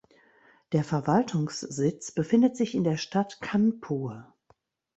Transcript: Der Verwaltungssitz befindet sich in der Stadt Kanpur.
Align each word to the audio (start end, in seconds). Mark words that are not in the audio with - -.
Der 0.71 0.83
Verwaltungssitz 0.83 2.09
befindet 2.11 2.57
sich 2.57 2.73
in 2.73 2.83
der 2.83 2.97
Stadt 2.97 3.39
Kanpur. 3.39 4.33